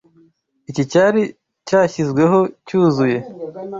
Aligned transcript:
Iki 0.69 0.83
cyayi 0.91 1.23
cyashyizweho 1.67 2.39
cyuzuye? 2.67 3.17